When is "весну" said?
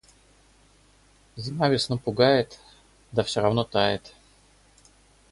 1.69-1.99